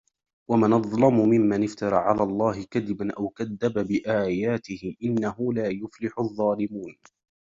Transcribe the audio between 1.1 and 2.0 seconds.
ممن افترى